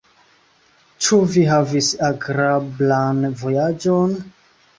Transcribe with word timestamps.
Ĉu 1.07 1.19
vi 1.33 1.43
havis 1.49 1.89
agrablan 2.07 3.21
vojaĝon? 3.45 4.19